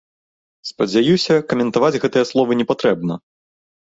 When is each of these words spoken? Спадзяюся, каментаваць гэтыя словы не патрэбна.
Спадзяюся, 0.69 1.35
каментаваць 1.51 2.01
гэтыя 2.05 2.25
словы 2.31 2.51
не 2.61 2.65
патрэбна. 2.71 3.13